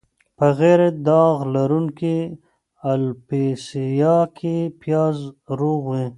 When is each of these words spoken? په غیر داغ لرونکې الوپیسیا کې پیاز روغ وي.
په 0.37 0.47
غیر 0.59 0.81
داغ 1.07 1.37
لرونکې 1.55 2.17
الوپیسیا 2.91 4.17
کې 4.37 4.55
پیاز 4.81 5.17
روغ 5.59 5.81
وي. 5.91 6.05